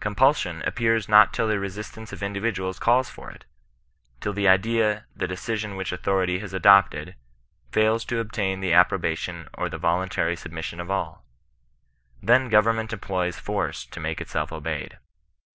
Compulsion 0.00 0.62
appears 0.62 1.06
not 1.06 1.34
till 1.34 1.48
the 1.48 1.60
resistance 1.60 2.10
of 2.10 2.22
individuals 2.22 2.78
calls 2.78 3.10
for 3.10 3.30
it— 3.30 3.44
till 4.22 4.32
the 4.32 4.48
idea, 4.48 5.04
the 5.14 5.28
decision 5.28 5.76
which 5.76 5.92
authority 5.92 6.38
has 6.38 6.54
adopted, 6.54 7.14
fails 7.72 8.02
to 8.06 8.18
obtain 8.18 8.60
the 8.60 8.70
176 8.70 8.84
GHBISTIIN 8.88 9.26
NON 9.26 9.38
RESISTANCE. 9.38 9.50
approbation 9.50 9.50
or 9.52 9.68
the 10.32 10.34
yoluntaiy 10.34 10.38
submission 10.38 10.80
of 10.80 10.88
alL 10.90 11.24
Then 12.22 12.48
government 12.48 12.94
employs 12.94 13.38
force 13.38 13.84
to 13.84 14.00
make 14.00 14.22
itself 14.22 14.50
obeyed. 14.50 14.96